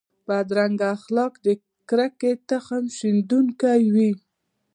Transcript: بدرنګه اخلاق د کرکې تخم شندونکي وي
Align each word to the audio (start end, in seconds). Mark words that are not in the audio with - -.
بدرنګه 0.27 0.87
اخلاق 0.95 1.33
د 1.45 1.47
کرکې 1.89 2.31
تخم 2.49 2.83
شندونکي 2.97 3.79
وي 3.93 4.11